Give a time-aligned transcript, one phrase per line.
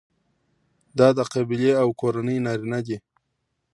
[0.97, 2.97] دا د قبیلې او کورنۍ نارینه دي.